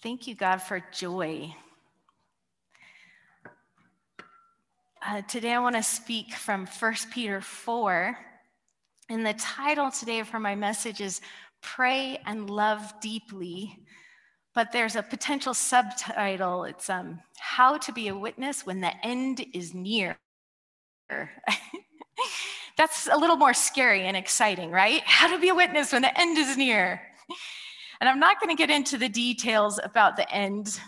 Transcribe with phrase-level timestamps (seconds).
[0.00, 1.52] Thank you, God, for joy.
[5.04, 8.16] Uh, today, I want to speak from 1 Peter 4.
[9.08, 11.20] And the title today for my message is
[11.62, 13.76] Pray and Love Deeply.
[14.54, 19.44] But there's a potential subtitle it's um, How to Be a Witness When the End
[19.52, 20.16] is Near.
[22.76, 25.02] That's a little more scary and exciting, right?
[25.04, 27.02] How to be a witness when the end is near.
[28.00, 30.78] And I'm not going to get into the details about the end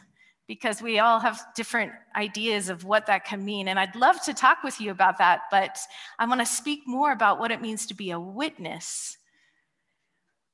[0.46, 3.68] because we all have different ideas of what that can mean.
[3.68, 5.78] And I'd love to talk with you about that, but
[6.18, 9.16] I want to speak more about what it means to be a witness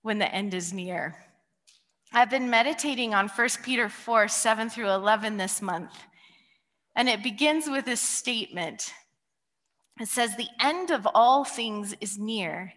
[0.02, 1.16] when the end is near.
[2.12, 5.92] I've been meditating on 1 Peter 4 7 through 11 this month.
[6.94, 8.92] And it begins with this statement
[10.00, 12.72] it says, The end of all things is near.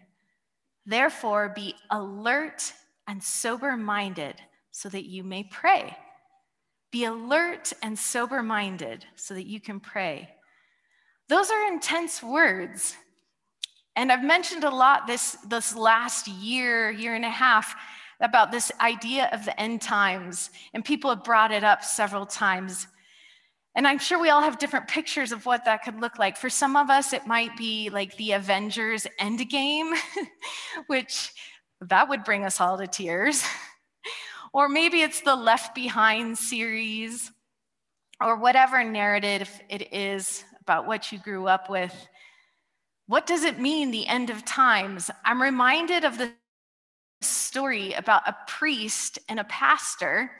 [0.86, 2.72] Therefore, be alert
[3.10, 4.36] and sober minded
[4.70, 5.96] so that you may pray.
[6.92, 10.30] Be alert and sober minded so that you can pray.
[11.28, 12.94] Those are intense words.
[13.96, 17.74] And I've mentioned a lot this, this last year, year and a half,
[18.20, 20.50] about this idea of the end times.
[20.72, 22.86] And people have brought it up several times.
[23.74, 26.36] And I'm sure we all have different pictures of what that could look like.
[26.36, 29.96] For some of us, it might be like the Avengers Endgame,
[30.86, 31.32] which
[31.80, 33.42] that would bring us all to tears.
[34.52, 37.32] or maybe it's the Left Behind series,
[38.20, 41.94] or whatever narrative it is about what you grew up with.
[43.06, 45.10] What does it mean, the end of times?
[45.24, 46.32] I'm reminded of the
[47.22, 50.30] story about a priest and a pastor,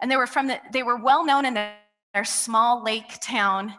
[0.00, 3.74] and they were from the, they were well known in their small lake town.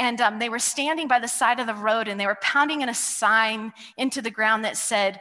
[0.00, 2.82] And um, they were standing by the side of the road and they were pounding
[2.82, 5.20] in a sign into the ground that said,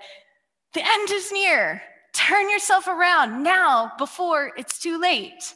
[0.73, 1.81] the end is near.
[2.13, 5.53] Turn yourself around now before it's too late.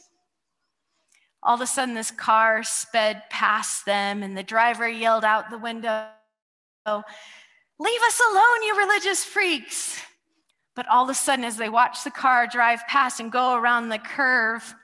[1.42, 5.58] All of a sudden, this car sped past them, and the driver yelled out the
[5.58, 6.06] window,
[6.86, 10.00] Leave us alone, you religious freaks.
[10.76, 13.88] But all of a sudden, as they watched the car drive past and go around
[13.88, 14.74] the curve,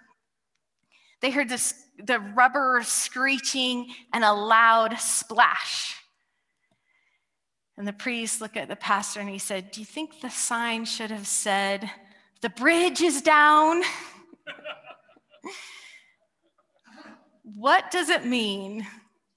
[1.21, 1.75] they heard this,
[2.05, 5.98] the rubber screeching and a loud splash.
[7.79, 10.85] And the priest looked at the pastor and he said, Do you think the sign
[10.85, 11.89] should have said,
[12.41, 13.85] The bridge is down?
[17.45, 18.85] what does it mean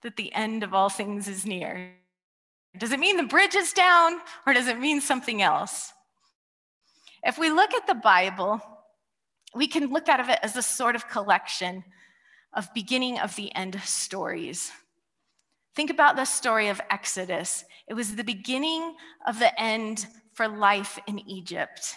[0.02, 1.91] that the end of all things is near?
[2.75, 5.94] Does it mean the bridge is down or does it mean something else?
[7.23, 8.59] If we look at the Bible,
[9.53, 11.84] we can look at it as a sort of collection
[12.53, 14.72] of beginning of the end stories.
[15.75, 17.63] Think about the story of Exodus.
[17.87, 18.95] It was the beginning
[19.25, 21.95] of the end for life in Egypt.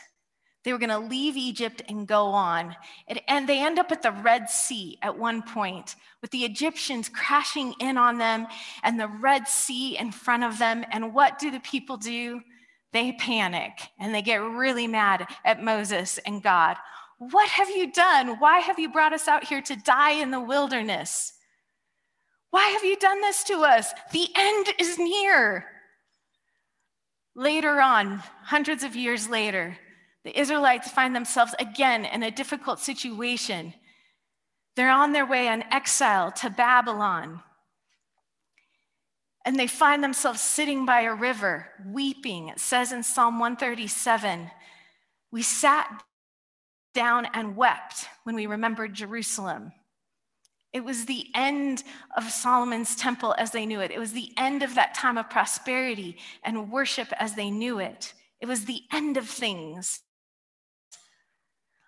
[0.65, 2.75] They were going to leave Egypt and go on.
[3.29, 7.75] And they end up at the Red Sea at one point, with the Egyptians crashing
[7.81, 8.47] in on them
[8.83, 10.85] and the Red Sea in front of them.
[10.91, 12.41] And what do the people do?
[12.93, 16.77] They panic and they get really mad at Moses and God.
[17.19, 18.39] What have you done?
[18.39, 21.34] Why have you brought us out here to die in the wilderness?
[22.55, 23.93] Why have you done this to us?
[24.13, 25.67] The end is near.
[27.35, 29.77] Later on, hundreds of years later,
[30.23, 33.75] the Israelites find themselves again in a difficult situation.
[34.77, 37.43] They're on their way in exile to Babylon.
[39.45, 42.51] And they find themselves sitting by a river, weeping.
[42.51, 44.49] It says in Psalm 137
[45.33, 46.05] We sat
[46.95, 49.73] down and wept when we remembered Jerusalem.
[50.75, 51.85] It was the end
[52.17, 53.93] of Solomon's temple as they knew it.
[53.93, 58.13] It was the end of that time of prosperity and worship as they knew it.
[58.41, 60.01] It was the end of things.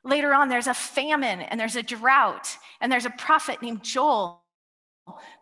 [0.04, 4.44] Later on, there's a famine and there's a drought, and there's a prophet named Joel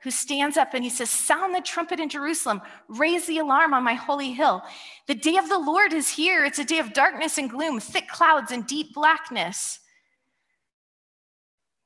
[0.03, 3.85] who stands up and he says, Sound the trumpet in Jerusalem, raise the alarm on
[3.85, 4.63] my holy hill.
[5.07, 6.47] The day of the Lord is here.
[6.47, 9.81] It's a day of darkness and gloom, thick clouds and deep blackness.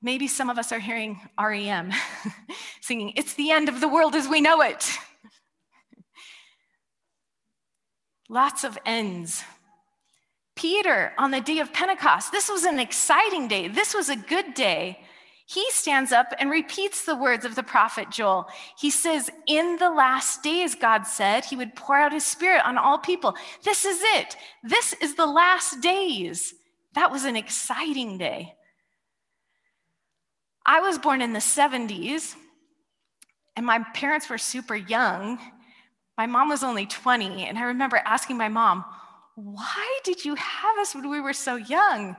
[0.00, 1.92] Maybe some of us are hearing REM
[2.80, 4.88] singing, It's the end of the world as we know it.
[8.28, 9.42] Lots of ends.
[10.54, 13.68] Peter, on the day of Pentecost, this was an exciting day.
[13.68, 15.00] This was a good day.
[15.46, 18.48] He stands up and repeats the words of the prophet Joel.
[18.76, 22.76] He says, In the last days, God said, He would pour out His Spirit on
[22.76, 23.34] all people.
[23.64, 24.36] This is it.
[24.62, 26.52] This is the last days.
[26.94, 28.54] That was an exciting day.
[30.68, 32.34] I was born in the 70s,
[33.56, 35.38] and my parents were super young.
[36.18, 38.84] My mom was only 20, and I remember asking my mom,
[39.34, 42.18] Why did you have us when we were so young?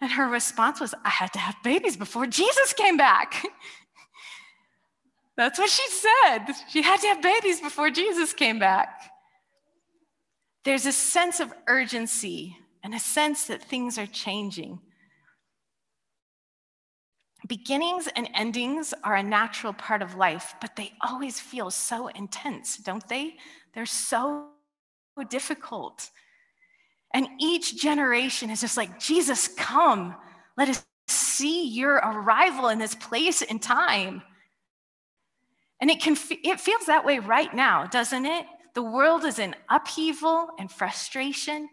[0.00, 3.44] And her response was, I had to have babies before Jesus came back.
[5.36, 6.46] That's what she said.
[6.68, 9.10] She had to have babies before Jesus came back.
[10.64, 14.78] There's a sense of urgency and a sense that things are changing.
[17.50, 22.76] Beginnings and endings are a natural part of life, but they always feel so intense,
[22.76, 23.34] don't they?
[23.74, 24.50] They're so
[25.28, 26.10] difficult.
[27.12, 30.14] And each generation is just like, Jesus, come.
[30.56, 34.22] Let us see your arrival in this place and time.
[35.80, 38.46] And it can it feels that way right now, doesn't it?
[38.76, 41.68] The world is in upheaval and frustration.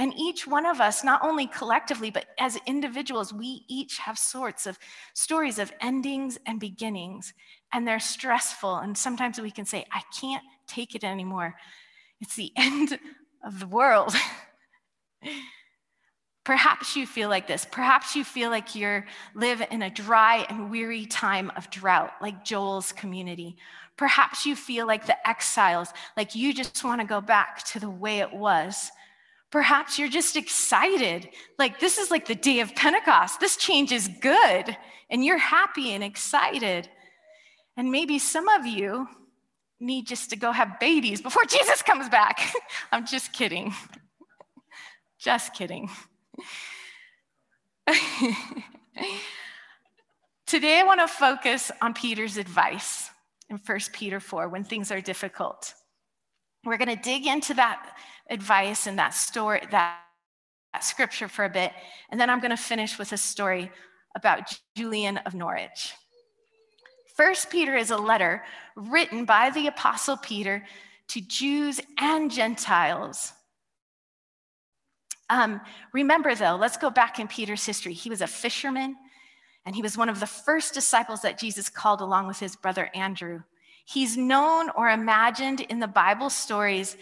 [0.00, 4.66] And each one of us, not only collectively, but as individuals, we each have sorts
[4.66, 4.78] of
[5.12, 7.34] stories of endings and beginnings.
[7.70, 8.76] And they're stressful.
[8.76, 11.54] And sometimes we can say, I can't take it anymore.
[12.18, 12.98] It's the end
[13.44, 14.14] of the world.
[16.44, 17.66] Perhaps you feel like this.
[17.70, 19.02] Perhaps you feel like you
[19.34, 23.58] live in a dry and weary time of drought, like Joel's community.
[23.98, 27.90] Perhaps you feel like the exiles, like you just want to go back to the
[27.90, 28.90] way it was.
[29.50, 33.40] Perhaps you're just excited, like this is like the day of Pentecost.
[33.40, 34.76] This change is good,
[35.10, 36.88] and you're happy and excited.
[37.76, 39.08] And maybe some of you
[39.80, 42.52] need just to go have babies before Jesus comes back.
[42.92, 43.74] I'm just kidding.
[45.18, 45.90] Just kidding.
[50.46, 53.10] Today, I want to focus on Peter's advice
[53.50, 55.74] in 1 Peter 4 when things are difficult.
[56.64, 57.96] We're going to dig into that
[58.28, 60.00] advice and that story, that,
[60.72, 61.72] that scripture for a bit,
[62.10, 63.70] and then I'm going to finish with a story
[64.14, 65.94] about Julian of Norwich.
[67.16, 68.44] First Peter is a letter
[68.76, 70.64] written by the apostle Peter
[71.08, 73.32] to Jews and Gentiles
[75.30, 75.60] um,
[75.92, 77.94] remember, though, let's go back in Peter's history.
[77.94, 78.96] He was a fisherman,
[79.64, 82.90] and he was one of the first disciples that Jesus called along with his brother
[82.94, 83.42] Andrew.
[83.92, 86.96] He's known or imagined in the Bible stories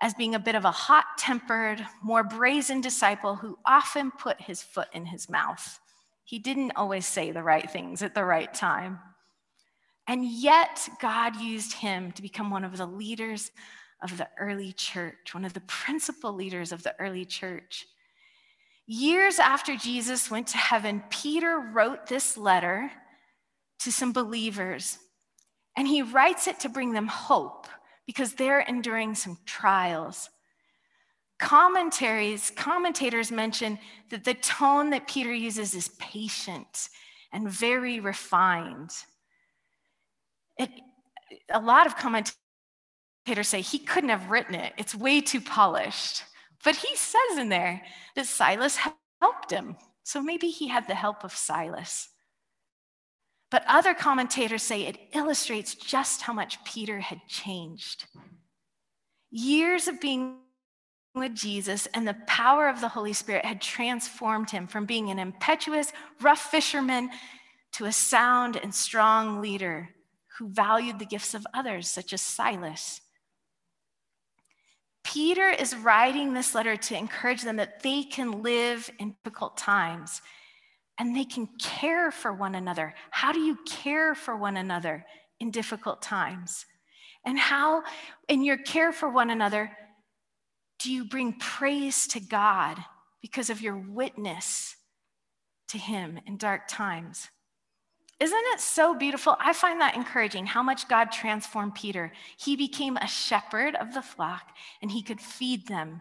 [0.00, 4.62] as being a bit of a hot tempered, more brazen disciple who often put his
[4.62, 5.78] foot in his mouth.
[6.24, 9.00] He didn't always say the right things at the right time.
[10.06, 13.50] And yet, God used him to become one of the leaders
[14.02, 17.84] of the early church, one of the principal leaders of the early church.
[18.86, 22.90] Years after Jesus went to heaven, Peter wrote this letter
[23.80, 24.98] to some believers,
[25.76, 27.66] and he writes it to bring them hope
[28.06, 30.30] because they're enduring some trials.
[31.38, 33.78] Commentaries, commentators mention
[34.10, 36.88] that the tone that Peter uses is patient
[37.32, 38.90] and very refined.
[40.58, 40.70] It,
[41.50, 42.36] a lot of commentators
[43.42, 44.72] say he couldn't have written it.
[44.78, 46.22] It's way too polished.
[46.62, 47.82] But he says in there
[48.14, 48.78] that Silas
[49.20, 49.76] helped him.
[50.04, 52.08] So maybe he had the help of Silas.
[53.54, 58.06] But other commentators say it illustrates just how much Peter had changed.
[59.30, 60.38] Years of being
[61.14, 65.20] with Jesus and the power of the Holy Spirit had transformed him from being an
[65.20, 67.10] impetuous, rough fisherman
[67.74, 69.90] to a sound and strong leader
[70.36, 73.02] who valued the gifts of others, such as Silas.
[75.04, 80.22] Peter is writing this letter to encourage them that they can live in difficult times
[80.98, 82.94] and they can care for one another.
[83.10, 85.04] How do you care for one another
[85.40, 86.66] in difficult times?
[87.24, 87.82] And how,
[88.28, 89.70] in your care for one another,
[90.78, 92.78] do you bring praise to God
[93.22, 94.76] because of your witness
[95.68, 97.28] to Him in dark times?
[98.20, 99.36] Isn't it so beautiful?
[99.40, 102.12] I find that encouraging how much God transformed Peter.
[102.36, 106.00] He became a shepherd of the flock and he could feed them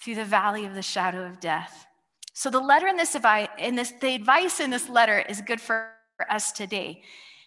[0.00, 1.86] through the valley of the shadow of death.
[2.32, 3.16] So the letter in this,
[3.58, 5.90] in this the advice in this letter is good for
[6.30, 7.02] us today.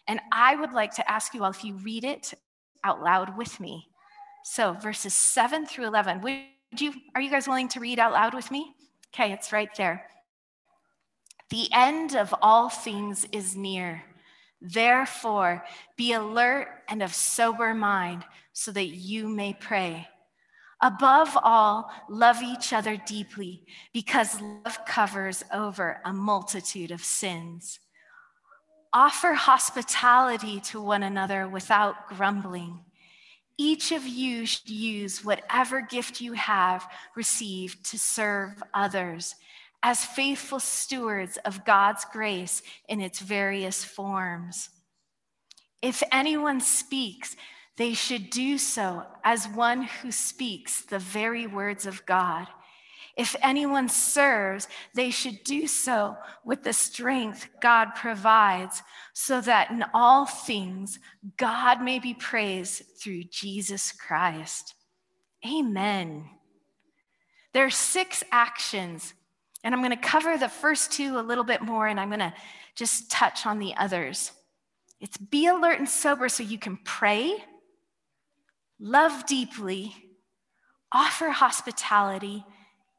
[0.08, 2.34] And I would like to ask you all if you read it
[2.84, 3.88] out loud with me.
[4.44, 6.22] So verses 7 through 11.
[6.22, 6.36] Would
[6.78, 8.76] you are you guys willing to read out loud with me?
[9.14, 10.06] Okay, it's right there.
[11.50, 14.04] The end of all things is near.
[14.62, 15.64] Therefore,
[15.96, 18.24] be alert and of sober mind
[18.54, 20.08] so that you may pray.
[20.82, 23.64] Above all, love each other deeply
[23.94, 27.80] because love covers over a multitude of sins.
[28.92, 32.80] Offer hospitality to one another without grumbling.
[33.58, 39.36] Each of you should use whatever gift you have received to serve others
[39.82, 44.70] as faithful stewards of God's grace in its various forms.
[45.82, 47.36] If anyone speaks,
[47.78, 52.48] they should do so as one who speaks the very words of God.
[53.18, 58.82] If anyone serves, they should do so with the strength God provides,
[59.14, 61.00] so that in all things
[61.38, 64.74] God may be praised through Jesus Christ.
[65.46, 66.30] Amen.
[67.54, 69.14] There are six actions,
[69.64, 72.20] and I'm going to cover the first two a little bit more, and I'm going
[72.20, 72.34] to
[72.76, 74.34] just touch on the others.
[75.00, 77.38] It's be alert and sober so you can pray,
[78.80, 79.96] love deeply,
[80.92, 82.46] offer hospitality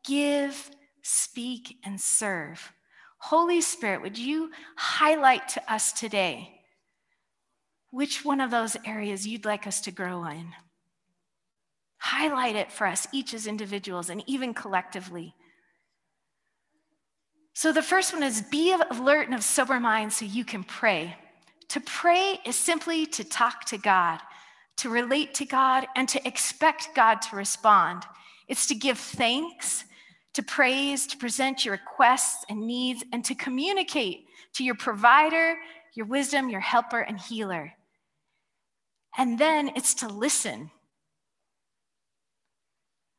[0.06, 0.70] give,
[1.02, 2.72] speak, and serve.
[3.18, 6.60] Holy Spirit, would you highlight to us today
[7.90, 10.52] which one of those areas you'd like us to grow in?
[11.98, 15.34] Highlight it for us, each as individuals and even collectively.
[17.54, 21.16] So, the first one is be alert and of sober mind so you can pray.
[21.68, 24.20] To pray is simply to talk to God,
[24.78, 28.04] to relate to God, and to expect God to respond.
[28.48, 29.84] It's to give thanks
[30.34, 35.56] to praise, to present your requests and needs, and to communicate to your provider,
[35.94, 37.72] your wisdom, your helper, and healer.
[39.16, 40.70] And then it's to listen.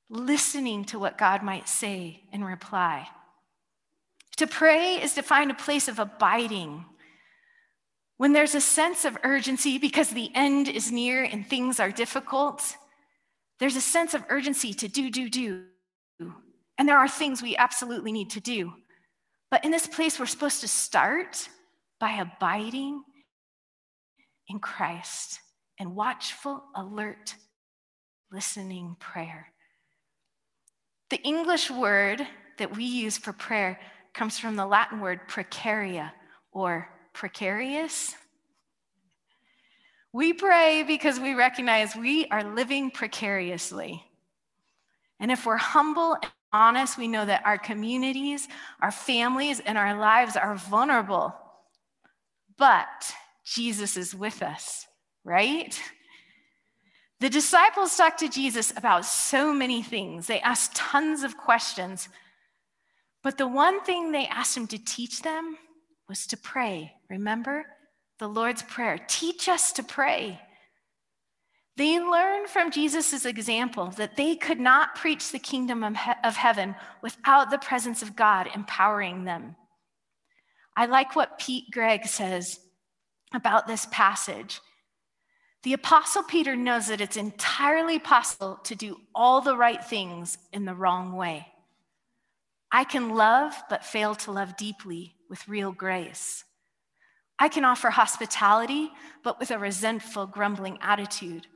[0.10, 3.08] Listening to what God might say in reply.
[4.38, 6.86] To pray is to find a place of abiding.
[8.18, 12.76] When there's a sense of urgency because the end is near and things are difficult,
[13.60, 15.66] there's a sense of urgency to do, do, do.
[16.78, 18.74] And there are things we absolutely need to do.
[19.50, 21.48] But in this place, we're supposed to start
[22.00, 23.04] by abiding
[24.48, 25.40] in Christ
[25.80, 27.36] and watchful, alert,
[28.32, 29.48] listening prayer.
[31.10, 33.80] The English word that we use for prayer
[34.14, 36.12] comes from the Latin word precaria
[36.52, 38.16] or precarious.
[40.14, 44.04] We pray because we recognize we are living precariously.
[45.20, 48.48] And if we're humble and honest, we know that our communities,
[48.82, 51.36] our families, and our lives are vulnerable.
[52.56, 53.12] But
[53.44, 54.86] Jesus is with us,
[55.24, 55.80] right?
[57.20, 60.28] The disciples talked to Jesus about so many things.
[60.28, 62.10] They asked tons of questions.
[63.24, 65.58] But the one thing they asked him to teach them
[66.08, 66.94] was to pray.
[67.10, 67.66] Remember
[68.20, 69.00] the Lord's Prayer?
[69.08, 70.42] Teach us to pray.
[71.78, 77.52] They learned from Jesus' example that they could not preach the kingdom of heaven without
[77.52, 79.56] the presence of God empowering them.
[80.76, 82.60] I like what Pete Greig says
[83.34, 84.60] about this passage.
[85.64, 90.66] The Apostle Peter knows that it's entirely possible to do all the right things in
[90.66, 91.48] the wrong way.
[92.72, 96.44] I can love, but fail to love deeply with real grace.
[97.39, 98.89] I can offer hospitality,
[99.24, 101.48] but with a resentful, grumbling attitude.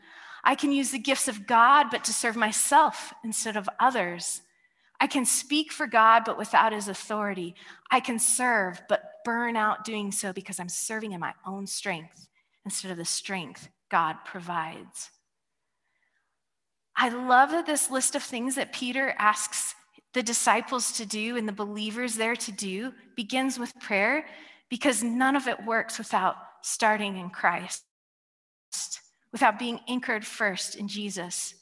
[0.44, 4.42] I can use the gifts of God, but to serve myself instead of others.
[5.00, 7.56] I can speak for God, but without his authority.
[7.90, 12.28] I can serve, but burn out doing so because I'm serving in my own strength
[12.66, 15.10] instead of the strength God provides.
[16.96, 19.74] I love that this list of things that Peter asks
[20.14, 24.26] the disciples to do and the believers there to do begins with prayer
[24.72, 27.84] because none of it works without starting in Christ
[29.32, 31.56] without being anchored first in Jesus.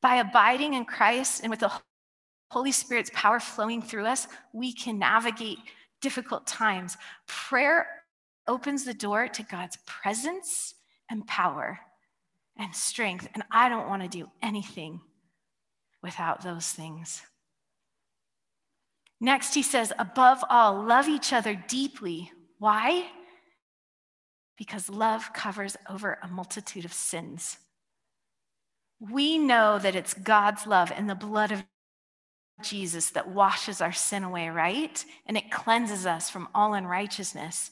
[0.00, 1.72] By abiding in Christ and with the
[2.50, 5.58] Holy Spirit's power flowing through us, we can navigate
[6.00, 6.96] difficult times.
[7.26, 7.86] Prayer
[8.46, 10.74] opens the door to God's presence
[11.10, 11.80] and power
[12.56, 13.28] and strength.
[13.34, 15.00] And I don't want to do anything
[16.02, 17.22] without those things.
[19.20, 22.30] Next, he says, above all, love each other deeply.
[22.58, 23.08] Why?
[24.58, 27.58] because love covers over a multitude of sins.
[29.00, 31.64] We know that it's God's love and the blood of
[32.60, 35.04] Jesus that washes our sin away, right?
[35.26, 37.70] And it cleanses us from all unrighteousness.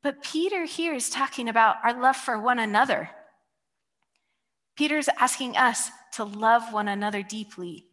[0.00, 3.10] But Peter here is talking about our love for one another.
[4.76, 7.86] Peter's asking us to love one another deeply.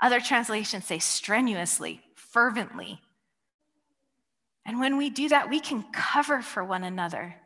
[0.00, 3.00] Other translations say strenuously, fervently,
[4.66, 7.36] and when we do that, we can cover for one another.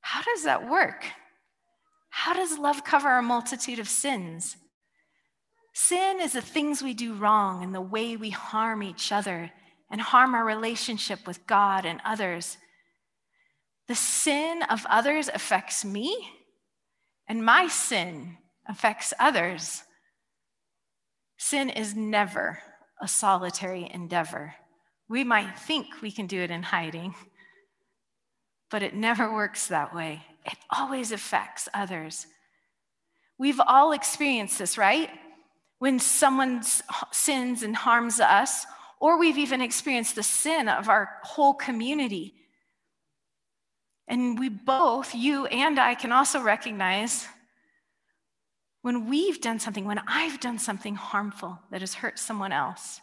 [0.00, 1.04] How does that work?
[2.10, 4.56] How does love cover a multitude of sins?
[5.72, 9.50] Sin is the things we do wrong and the way we harm each other
[9.90, 12.58] and harm our relationship with God and others.
[13.86, 16.28] The sin of others affects me,
[17.26, 18.36] and my sin
[18.68, 19.84] affects others.
[21.38, 22.60] Sin is never
[23.00, 24.56] a solitary endeavor.
[25.08, 27.14] We might think we can do it in hiding,
[28.70, 30.22] but it never works that way.
[30.44, 32.26] It always affects others.
[33.38, 35.10] We've all experienced this, right?
[35.78, 36.62] when someone
[37.12, 38.66] sins and harms us,
[39.00, 42.34] or we've even experienced the sin of our whole community.
[44.08, 47.26] And we both, you and I, can also recognize
[48.82, 53.00] when we've done something, when I've done something harmful that has hurt someone else.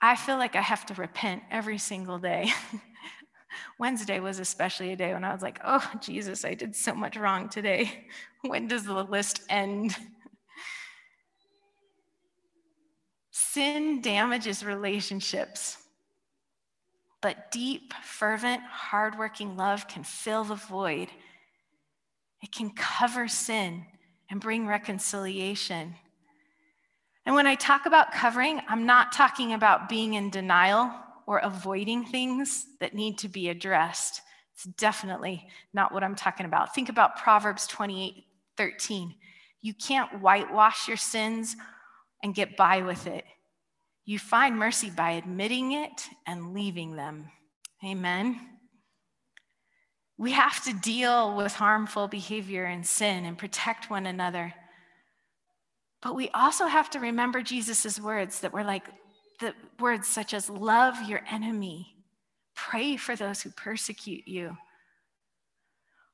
[0.00, 2.50] I feel like I have to repent every single day.
[3.78, 7.16] Wednesday was especially a day when I was like, oh, Jesus, I did so much
[7.16, 8.06] wrong today.
[8.42, 9.96] When does the list end?
[13.32, 15.76] Sin damages relationships,
[17.20, 21.08] but deep, fervent, hardworking love can fill the void.
[22.42, 23.86] It can cover sin
[24.30, 25.96] and bring reconciliation.
[27.28, 30.90] And when I talk about covering, I'm not talking about being in denial
[31.26, 34.22] or avoiding things that need to be addressed.
[34.54, 36.74] It's definitely not what I'm talking about.
[36.74, 38.24] Think about Proverbs 28
[38.56, 39.14] 13.
[39.60, 41.54] You can't whitewash your sins
[42.22, 43.26] and get by with it.
[44.06, 47.30] You find mercy by admitting it and leaving them.
[47.84, 48.40] Amen.
[50.16, 54.54] We have to deal with harmful behavior and sin and protect one another.
[56.02, 58.84] But we also have to remember Jesus' words that were like
[59.40, 61.96] the words such as love your enemy,
[62.54, 64.56] pray for those who persecute you.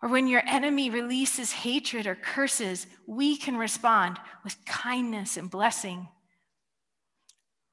[0.02, 6.08] Or when your enemy releases hatred or curses, we can respond with kindness and blessing.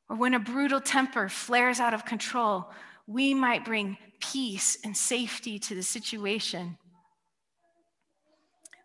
[0.10, 2.70] Or when a brutal temper flares out of control,
[3.08, 6.78] we might bring peace and safety to the situation.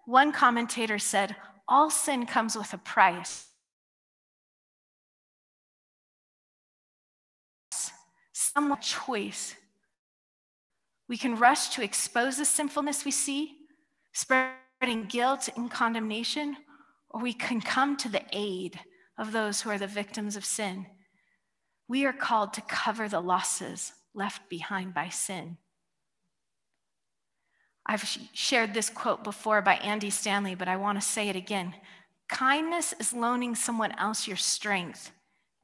[0.06, 1.36] One commentator said,
[1.68, 3.46] all sin comes with a price.
[8.32, 9.54] Some choice.
[11.08, 13.56] We can rush to expose the sinfulness we see,
[14.12, 16.56] spreading guilt and condemnation,
[17.10, 18.80] or we can come to the aid
[19.18, 20.86] of those who are the victims of sin.
[21.88, 25.58] We are called to cover the losses left behind by sin.
[27.86, 31.74] I've shared this quote before by Andy Stanley, but I want to say it again.
[32.28, 35.12] Kindness is loaning someone else your strength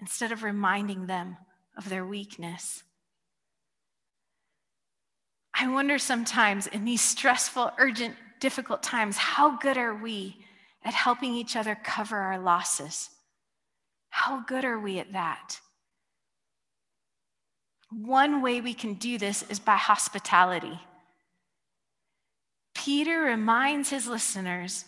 [0.01, 1.37] instead of reminding them
[1.77, 2.85] of their weakness.
[5.53, 10.37] I wonder sometimes in these stressful, urgent, difficult times, how good are we
[10.85, 13.11] at helping each other cover our losses?
[14.11, 15.61] How good are we at that?
[17.91, 20.81] One way we can do this is by hospitality.
[22.85, 24.85] Peter reminds his listeners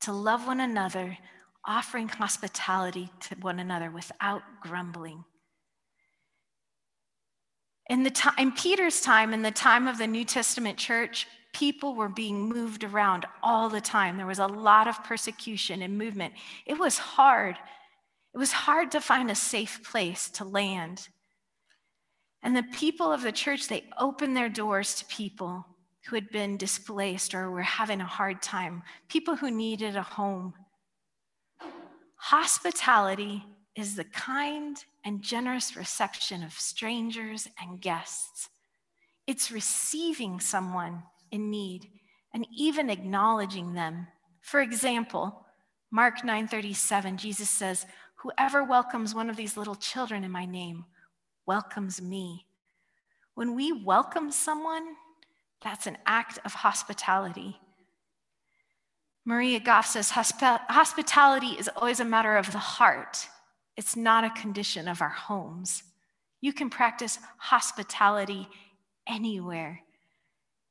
[0.00, 1.18] to love one another,
[1.64, 5.24] offering hospitality to one another without grumbling.
[7.90, 11.96] In, the time, in Peter's time, in the time of the New Testament church, people
[11.96, 14.16] were being moved around all the time.
[14.16, 16.34] There was a lot of persecution and movement.
[16.66, 17.56] It was hard.
[18.32, 21.08] It was hard to find a safe place to land.
[22.44, 25.66] And the people of the church, they opened their doors to people
[26.06, 30.54] who had been displaced or were having a hard time, people who needed a home.
[32.16, 38.48] Hospitality is the kind and generous reception of strangers and guests.
[39.26, 41.90] It's receiving someone in need
[42.32, 44.06] and even acknowledging them.
[44.40, 45.46] For example,
[45.90, 50.86] Mark 9:37 Jesus says, "Whoever welcomes one of these little children in my name
[51.46, 52.46] welcomes me."
[53.34, 54.96] When we welcome someone,
[55.66, 57.58] that's an act of hospitality.
[59.24, 63.26] Maria Goff says hospitality is always a matter of the heart,
[63.76, 65.82] it's not a condition of our homes.
[66.40, 68.48] You can practice hospitality
[69.06, 69.80] anywhere.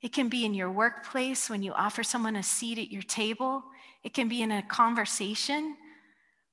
[0.02, 3.64] It can be in your workplace when you offer someone a seat at your table.
[4.04, 5.76] It can be in a conversation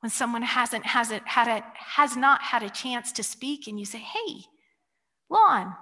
[0.00, 3.78] when someone hasn't has it had a, has not had a chance to speak and
[3.78, 4.44] you say, "Hey,
[5.28, 5.76] Lon,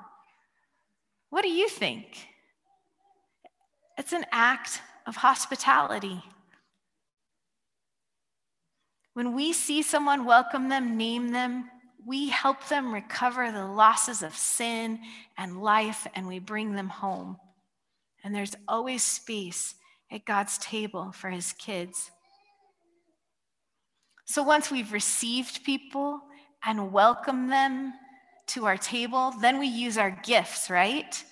[1.31, 2.30] what do you think?"
[4.01, 6.23] It's an act of hospitality.
[9.13, 11.69] When we see someone, welcome them, name them,
[12.07, 15.01] we help them recover the losses of sin
[15.37, 17.37] and life, and we bring them home.
[18.25, 19.75] And there's always space
[20.11, 22.11] at God's table for his kids.
[24.25, 26.23] So once we've received people
[26.65, 27.93] and welcomed them
[28.47, 31.23] to our table, then we use our gifts, right?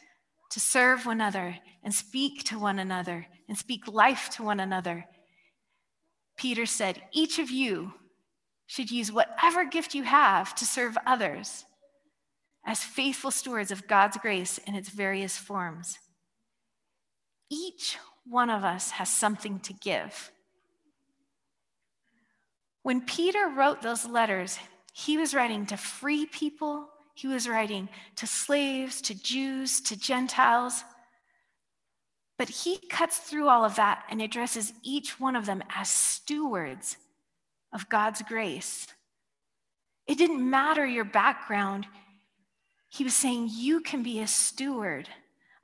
[0.51, 5.07] To serve one another and speak to one another and speak life to one another.
[6.37, 7.95] Peter said, Each of you
[8.67, 11.65] should use whatever gift you have to serve others
[12.65, 15.99] as faithful stewards of God's grace in its various forms.
[17.51, 20.31] Each one of us has something to give.
[22.83, 24.59] When Peter wrote those letters,
[24.93, 30.85] he was writing to free people, he was writing to slaves, to Jews, to Gentiles.
[32.37, 36.96] But he cuts through all of that and addresses each one of them as stewards
[37.72, 38.87] of God's grace.
[40.07, 41.88] It didn't matter your background.
[42.88, 45.09] He was saying you can be a steward.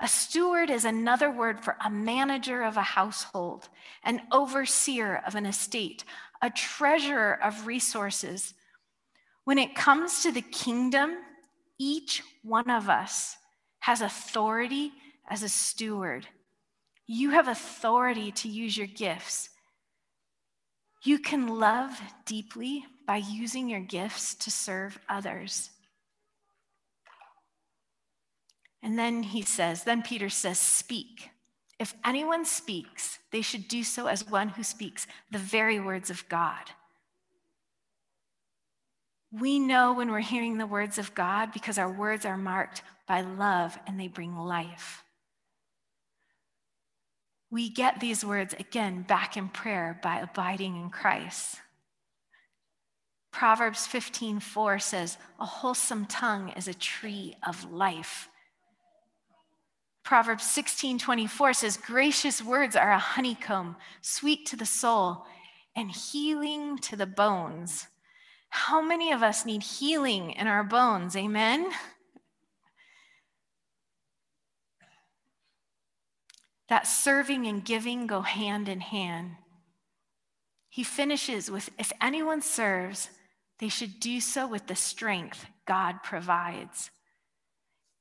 [0.01, 3.69] A steward is another word for a manager of a household,
[4.03, 6.03] an overseer of an estate,
[6.43, 8.55] a treasurer of resources.
[9.45, 11.19] When it comes to the kingdom,
[11.79, 13.37] each one of us
[13.81, 14.93] has authority
[15.29, 16.27] as a steward.
[17.07, 19.51] You have authority to use your gifts.
[21.03, 25.71] You can love deeply by using your gifts to serve others.
[28.83, 31.31] And then he says, then Peter says, speak.
[31.79, 36.29] If anyone speaks, they should do so as one who speaks the very words of
[36.29, 36.71] God.
[39.41, 43.23] We know when we're hearing the words of God because our words are marked by
[43.23, 45.03] love and they bring life.
[47.51, 51.61] We get these words again back in prayer by abiding in Christ.
[53.33, 58.29] Proverbs 15:4 says, "A wholesome tongue is a tree of life."
[60.05, 65.27] Proverbs 16:24 says, "Gracious words are a honeycomb, sweet to the soul
[65.75, 67.89] and healing to the bones."
[68.57, 71.17] How many of us need healing in our bones?
[71.17, 71.73] Amen.
[76.69, 79.33] That serving and giving go hand in hand.
[80.69, 83.11] He finishes with if anyone serves,
[83.59, 86.93] they should do so with the strength God provides.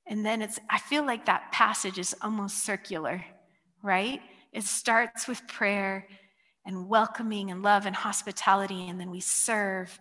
[0.06, 3.26] And then it's, I feel like that passage is almost circular,
[3.82, 4.22] right?
[4.52, 6.08] It starts with prayer
[6.64, 10.00] and welcoming and love and hospitality, and then we serve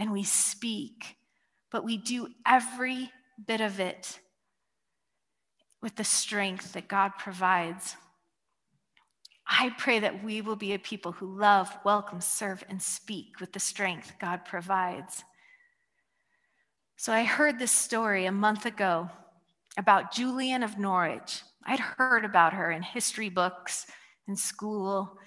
[0.00, 1.16] and we speak,
[1.70, 3.12] but we do every
[3.46, 4.18] bit of it
[5.82, 7.96] with the strength that God provides.
[9.46, 13.52] I pray that we will be a people who love, welcome, serve, and speak with
[13.52, 15.22] the strength God provides.
[16.96, 19.10] So I heard this story a month ago
[19.76, 21.42] about Julian of Norwich.
[21.66, 23.86] I'd heard about her in history books
[24.26, 25.18] in school,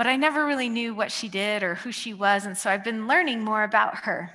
[0.00, 2.46] but I never really knew what she did or who she was.
[2.46, 4.30] And so I've been learning more about her.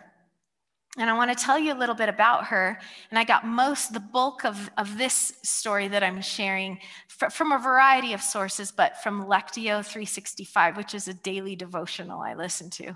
[0.95, 2.79] And I want to tell you a little bit about her.
[3.09, 7.51] And I got most, the bulk of, of this story that I'm sharing fr- from
[7.51, 12.69] a variety of sources, but from Lectio 365, which is a daily devotional I listen
[12.69, 12.95] to.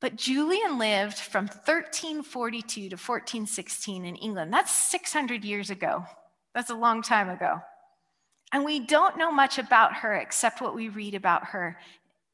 [0.00, 4.52] But Julian lived from 1342 to 1416 in England.
[4.52, 6.06] That's 600 years ago.
[6.56, 7.60] That's a long time ago.
[8.52, 11.78] And we don't know much about her except what we read about her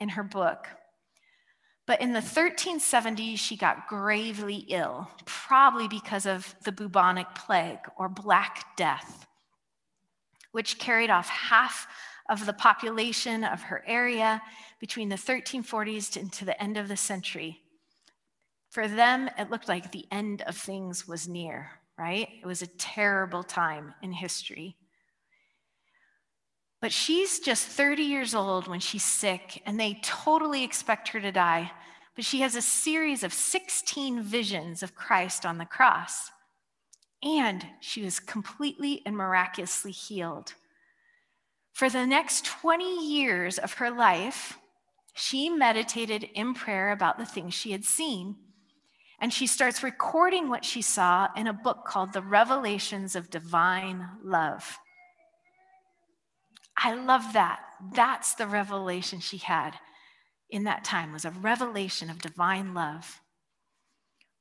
[0.01, 0.67] in her book.
[1.87, 8.09] But in the 1370s, she got gravely ill, probably because of the bubonic plague or
[8.09, 9.27] Black Death,
[10.51, 11.87] which carried off half
[12.29, 14.43] of the population of her area
[14.81, 17.61] between the 1340s to the end of the century.
[18.71, 22.29] For them, it looked like the end of things was near, right?
[22.43, 24.77] It was a terrible time in history.
[26.87, 31.33] But she's just 30 years old when she's sick, and they totally expect her to
[31.33, 31.73] die.
[32.15, 36.31] But she has a series of 16 visions of Christ on the cross.
[37.25, 40.55] And she was completely and miraculously healed.
[41.73, 44.57] For the next 20 years of her life,
[45.13, 48.37] she meditated in prayer about the things she had seen.
[49.19, 54.07] And she starts recording what she saw in a book called The Revelations of Divine
[54.23, 54.79] Love.
[56.77, 57.61] I love that.
[57.95, 59.79] That's the revelation she had
[60.51, 63.21] in that time was a revelation of divine love.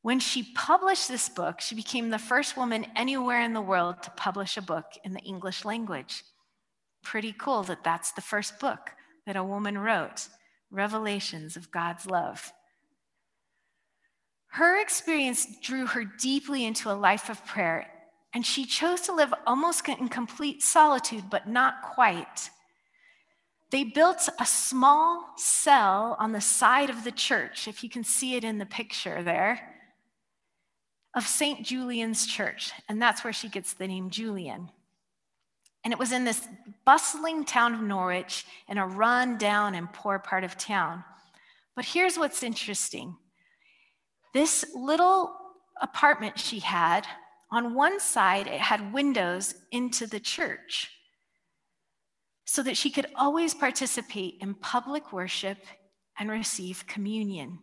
[0.01, 4.11] When she published this book, she became the first woman anywhere in the world to
[4.11, 6.23] publish a book in the English language.
[7.03, 8.91] Pretty cool that that's the first book
[9.25, 10.27] that a woman wrote,
[10.69, 12.53] Revelations of God's Love.
[14.47, 17.87] Her experience drew her deeply into a life of prayer
[18.35, 22.49] and she chose to live almost in complete solitude, but not quite.
[23.71, 28.35] They built a small cell on the side of the church, if you can see
[28.35, 29.61] it in the picture there,
[31.13, 31.65] of St.
[31.65, 32.73] Julian's Church.
[32.89, 34.69] And that's where she gets the name Julian.
[35.85, 36.45] And it was in this
[36.83, 41.05] bustling town of Norwich in a run down and poor part of town.
[41.73, 43.15] But here's what's interesting
[44.33, 45.33] this little
[45.81, 47.07] apartment she had
[47.55, 50.91] on one side, it had windows into the church
[52.43, 55.57] so that she could always participate in public worship
[56.19, 57.59] and receive communion.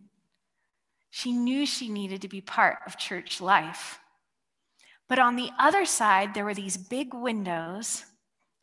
[1.10, 3.98] She knew she needed to be part of church life.
[5.10, 8.06] But on the other side, there were these big windows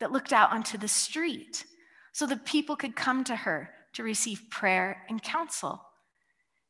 [0.00, 1.64] that looked out onto the street
[2.12, 5.80] so that people could come to her to receive prayer and counsel.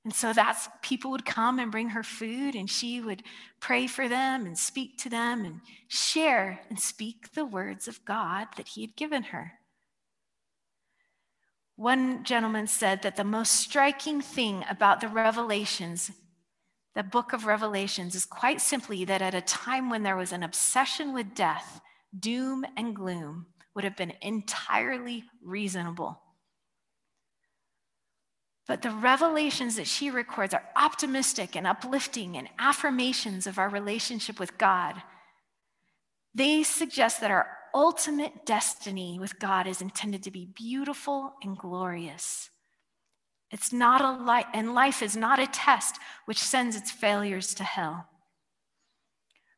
[0.04, 3.22] And so that's people would come and bring her food, and she would
[3.60, 8.48] pray for them and speak to them and share and speak the words of God
[8.56, 9.52] that He had given her.
[11.76, 16.10] One gentleman said that the most striking thing about the Revelations,
[16.94, 20.42] the book of Revelations, is quite simply that at a time when there was an
[20.42, 21.80] obsession with death,
[22.18, 26.20] doom and gloom would have been entirely reasonable.
[28.70, 34.38] But the revelations that she records are optimistic and uplifting and affirmations of our relationship
[34.38, 34.94] with God.
[36.36, 42.50] They suggest that our ultimate destiny with God is intended to be beautiful and glorious.
[43.50, 47.64] It's not a life, and life is not a test which sends its failures to
[47.64, 48.06] hell.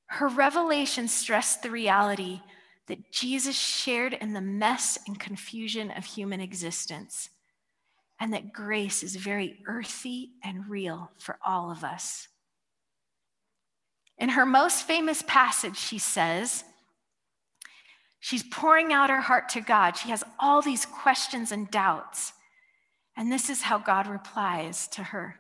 [0.07, 2.40] Her revelation stressed the reality
[2.87, 7.29] that Jesus shared in the mess and confusion of human existence
[8.23, 12.29] and that grace is very earthy and real for all of us.
[14.17, 16.63] In her most famous passage, she says,
[18.21, 19.97] She's pouring out her heart to God.
[19.97, 22.33] She has all these questions and doubts.
[23.17, 25.35] And this is how God replies to her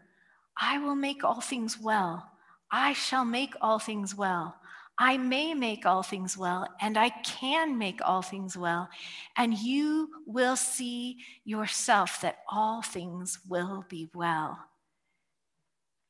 [0.60, 2.32] I will make all things well.
[2.68, 4.56] I shall make all things well.
[5.02, 8.88] I may make all things well, and I can make all things well,
[9.36, 14.56] and you will see yourself that all things will be well.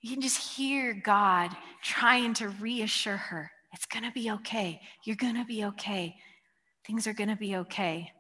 [0.03, 4.83] You can just hear God trying to reassure her it's going to be okay.
[5.05, 6.17] You're going to be okay.
[6.87, 8.13] Things are going to be okay.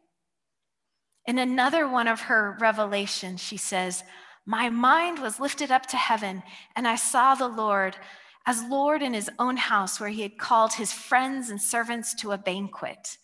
[1.26, 4.02] In another one of her revelations, she says,
[4.46, 6.42] My mind was lifted up to heaven,
[6.74, 7.96] and I saw the Lord
[8.46, 12.32] as Lord in his own house, where he had called his friends and servants to
[12.32, 13.18] a banquet.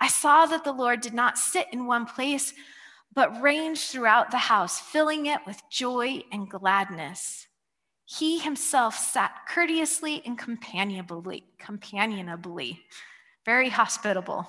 [0.00, 2.54] I saw that the Lord did not sit in one place,
[3.14, 7.46] but ranged throughout the house, filling it with joy and gladness.
[8.04, 12.80] He himself sat courteously and companionably, companionably,
[13.44, 14.48] very hospitable.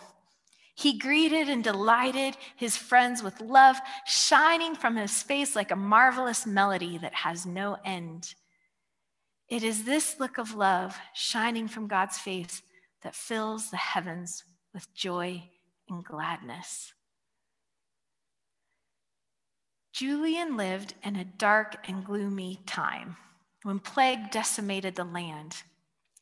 [0.76, 6.45] He greeted and delighted his friends with love shining from his face like a marvelous
[6.45, 8.34] melody that has no end.
[9.50, 12.62] It is this look of love shining from God's face
[13.04, 15.44] that fills the heavens with joy
[15.90, 16.94] and gladness.
[19.94, 23.16] Julian lived in a dark and gloomy time
[23.62, 25.56] when plague decimated the land.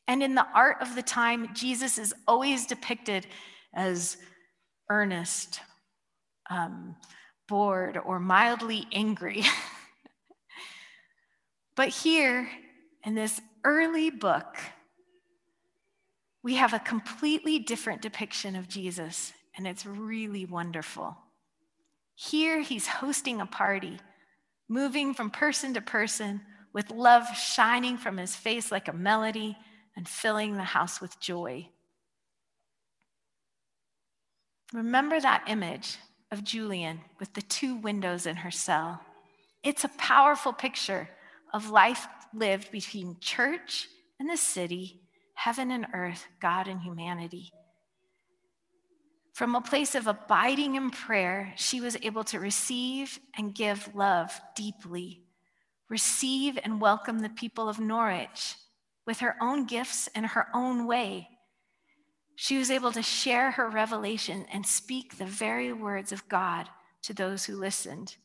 [0.06, 3.26] And in the art of the time, Jesus is always depicted
[3.72, 4.18] as
[4.90, 5.60] earnest,
[6.50, 6.96] um,
[7.48, 9.42] bored, or mildly angry.
[11.76, 12.48] but here,
[13.04, 14.56] in this early book,
[16.42, 21.16] we have a completely different depiction of Jesus, and it's really wonderful.
[22.14, 23.98] Here, he's hosting a party,
[24.68, 26.40] moving from person to person,
[26.72, 29.56] with love shining from his face like a melody
[29.96, 31.68] and filling the house with joy.
[34.72, 35.98] Remember that image
[36.30, 39.00] of Julian with the two windows in her cell.
[39.62, 41.10] It's a powerful picture
[41.52, 45.00] of life lived between church and the city,
[45.34, 47.52] heaven and earth, God and humanity.
[49.32, 54.38] From a place of abiding in prayer, she was able to receive and give love
[54.54, 55.22] deeply,
[55.88, 58.56] receive and welcome the people of Norwich
[59.06, 61.28] with her own gifts and her own way.
[62.36, 66.68] She was able to share her revelation and speak the very words of God
[67.02, 68.16] to those who listened.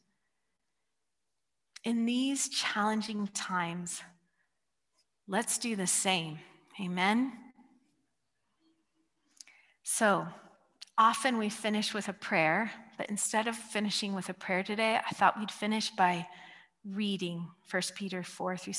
[1.88, 4.02] In these challenging times,
[5.26, 6.38] let's do the same.
[6.82, 7.32] Amen.
[9.84, 10.28] So,
[10.98, 15.12] often we finish with a prayer, but instead of finishing with a prayer today, I
[15.12, 16.28] thought we'd finish by
[16.84, 18.74] reading 1 Peter 4 through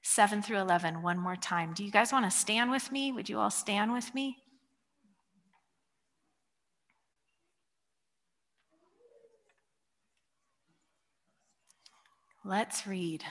[0.00, 1.74] 7 through 11 one more time.
[1.74, 3.12] Do you guys want to stand with me?
[3.12, 4.38] Would you all stand with me?
[12.46, 13.24] Let's read.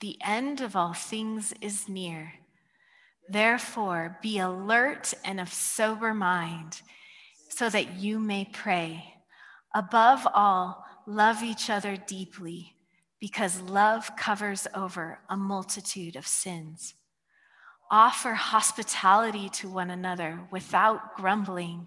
[0.00, 2.34] The end of all things is near.
[3.26, 6.82] Therefore, be alert and of sober mind,
[7.48, 9.14] so that you may pray.
[9.74, 12.74] Above all, love each other deeply,
[13.18, 16.92] because love covers over a multitude of sins.
[17.90, 21.86] Offer hospitality to one another without grumbling.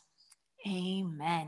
[0.67, 1.47] Amen.